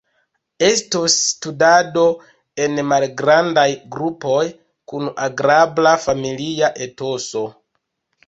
Estos 0.67 1.15
studado 1.23 2.05
en 2.63 2.79
malgrandaj 2.93 3.67
grupoj 3.95 4.41
kun 4.93 5.11
agrabla 5.27 5.91
familia 6.07 6.71
etoso. 6.87 7.47